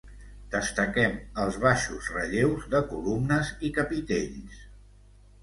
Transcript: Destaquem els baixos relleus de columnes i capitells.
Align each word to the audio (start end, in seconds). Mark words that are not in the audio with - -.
Destaquem 0.53 1.11
els 1.43 1.59
baixos 1.65 2.07
relleus 2.15 2.65
de 2.73 2.81
columnes 2.95 3.53
i 3.71 3.73
capitells. 3.79 4.67